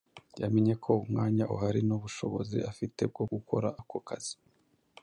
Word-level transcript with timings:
yamenye 0.41 0.73
ko 0.83 0.91
umwanya 1.03 1.43
uhari 1.53 1.81
n’ubushobozi 1.87 2.57
afite 2.71 3.01
bwo 3.11 3.23
gukora 3.33 3.67
ako 3.81 3.97
kazi. 4.07 4.35